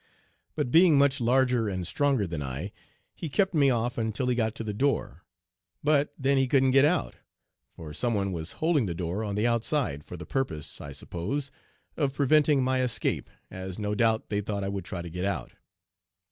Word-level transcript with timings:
But 0.55 0.71
being 0.71 0.97
much 0.97 1.21
larger 1.21 1.69
and 1.69 1.85
stronger 1.85 2.25
than 2.25 2.41
I, 2.41 2.71
he 3.13 3.29
kept 3.29 3.53
me 3.53 3.69
off 3.69 3.99
until 3.99 4.25
he 4.29 4.33
got 4.35 4.55
to 4.55 4.63
the 4.63 4.73
door, 4.73 5.23
but 5.83 6.11
then 6.17 6.39
he 6.39 6.47
couldn't 6.47 6.71
get 6.71 6.85
out, 6.85 7.17
for 7.75 7.93
some 7.93 8.15
one 8.15 8.31
was 8.31 8.53
holding 8.53 8.87
the 8.87 8.95
door 8.95 9.23
on 9.23 9.35
the 9.35 9.45
outside, 9.45 10.03
for 10.03 10.17
the 10.17 10.25
purpose, 10.25 10.81
I 10.81 10.91
suppose, 10.91 11.51
of 11.97 12.15
preventing 12.15 12.63
my 12.63 12.81
escape, 12.81 13.29
as 13.51 13.77
no 13.77 13.93
doubt 13.93 14.29
they 14.31 14.41
thought 14.41 14.63
I 14.63 14.69
would 14.69 14.85
try 14.85 15.03
to 15.03 15.09
get 15.11 15.23
out. 15.25 15.51